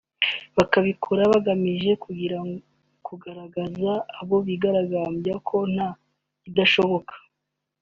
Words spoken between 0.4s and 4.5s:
bakabikora bagamije kugaragariza abo